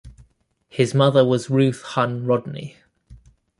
His 0.67 0.95
mother 0.95 1.23
was 1.23 1.51
Ruth 1.51 1.83
Hunn 1.83 2.25
Rodney. 2.25 2.75